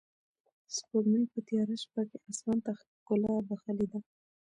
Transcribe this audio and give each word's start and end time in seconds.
سپوږمۍ 0.75 1.23
په 1.33 1.39
تیاره 1.47 1.75
شپه 1.83 2.01
کې 2.09 2.17
اسمان 2.29 2.59
ته 2.65 2.71
ښکلا 2.79 3.33
بښلې 3.47 3.87
ده. 3.91 3.99